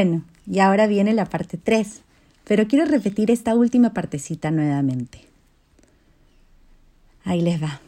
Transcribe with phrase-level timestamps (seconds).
[0.00, 2.02] Bueno, y ahora viene la parte 3,
[2.44, 5.22] pero quiero repetir esta última partecita nuevamente.
[7.24, 7.80] Ahí les va.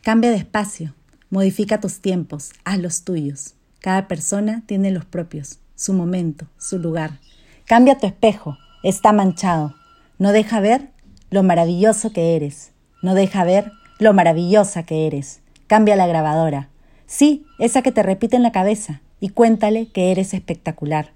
[0.00, 0.94] Cambia de espacio,
[1.28, 3.52] modifica tus tiempos, haz los tuyos.
[3.80, 7.18] Cada persona tiene los propios, su momento, su lugar.
[7.66, 9.74] Cambia tu espejo, está manchado.
[10.18, 10.88] No deja ver
[11.28, 12.70] lo maravilloso que eres.
[13.02, 15.42] No deja ver lo maravillosa que eres.
[15.66, 16.70] Cambia la grabadora.
[17.04, 21.12] Sí, esa que te repite en la cabeza y cuéntale que eres espectacular.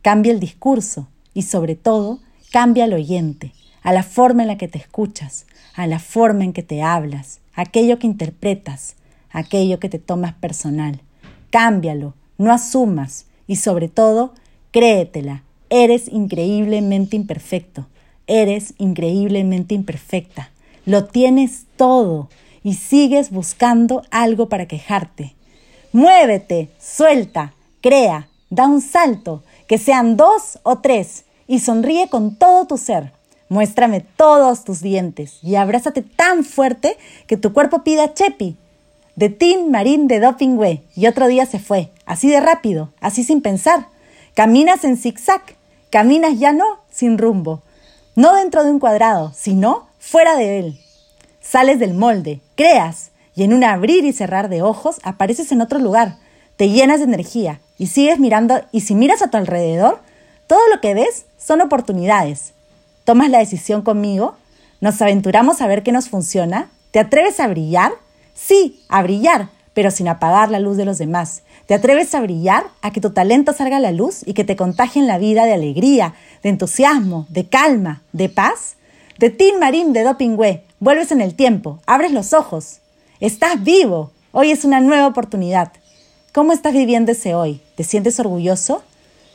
[0.00, 2.20] Cambia el discurso y sobre todo
[2.52, 5.44] cambia el oyente, a la forma en la que te escuchas,
[5.74, 8.94] a la forma en que te hablas, aquello que interpretas,
[9.32, 11.00] aquello que te tomas personal.
[11.50, 14.34] Cámbialo, no asumas y sobre todo,
[14.70, 15.42] créetela.
[15.68, 17.88] Eres increíblemente imperfecto,
[18.28, 20.52] eres increíblemente imperfecta.
[20.86, 22.28] Lo tienes todo
[22.62, 25.34] y sigues buscando algo para quejarte.
[25.92, 32.66] Muévete, suelta, crea, da un salto, que sean dos o tres, y sonríe con todo
[32.66, 33.12] tu ser.
[33.48, 38.56] Muéstrame todos tus dientes y abrázate tan fuerte que tu cuerpo pida Chepi.
[39.16, 43.40] De Tin Marín de Dopingüe y otro día se fue, así de rápido, así sin
[43.40, 43.88] pensar.
[44.34, 45.42] Caminas en zigzag,
[45.90, 47.62] caminas ya no sin rumbo,
[48.14, 50.80] no dentro de un cuadrado, sino fuera de él.
[51.40, 55.78] Sales del molde, creas, y en un abrir y cerrar de ojos apareces en otro
[55.78, 56.16] lugar,
[56.56, 60.00] te llenas de energía y sigues mirando y si miras a tu alrededor,
[60.48, 62.52] todo lo que ves son oportunidades.
[63.04, 64.34] ¿Tomas la decisión conmigo?
[64.80, 66.68] ¿Nos aventuramos a ver qué nos funciona?
[66.90, 67.92] ¿Te atreves a brillar?
[68.34, 71.42] Sí, a brillar, pero sin apagar la luz de los demás.
[71.66, 74.56] ¿Te atreves a brillar, a que tu talento salga a la luz y que te
[74.56, 78.74] contagien la vida de alegría, de entusiasmo, de calma, de paz?
[79.16, 82.80] De Tin Marín de Dopingüe, vuelves en el tiempo, abres los ojos,
[83.20, 84.12] Estás vivo.
[84.30, 85.72] Hoy es una nueva oportunidad.
[86.32, 87.60] ¿Cómo estás viviendo ese hoy?
[87.74, 88.84] ¿Te sientes orgulloso?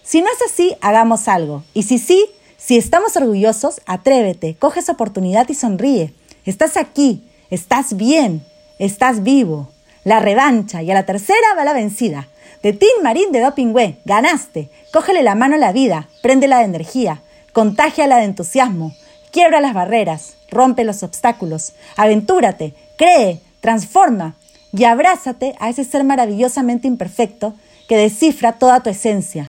[0.03, 1.65] Si no es así, hagamos algo.
[1.73, 6.13] Y si sí, si estamos orgullosos, atrévete, coge esa oportunidad y sonríe.
[6.45, 8.45] Estás aquí, estás bien,
[8.79, 9.67] estás vivo.
[10.05, 12.29] La revancha y a la tercera va la vencida.
[12.61, 14.69] De Tim Marín de Dopingüe, ganaste.
[14.93, 17.21] Cógele la mano a la vida, préndela de energía,
[17.51, 18.95] contágiala de entusiasmo,
[19.31, 24.35] quiebra las barreras, rompe los obstáculos, aventúrate, cree, transforma
[24.73, 27.55] y abrázate a ese ser maravillosamente imperfecto
[27.87, 29.47] que descifra toda tu esencia.